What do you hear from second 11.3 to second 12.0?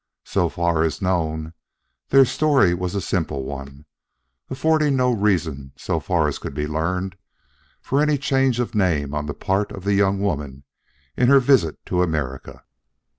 visit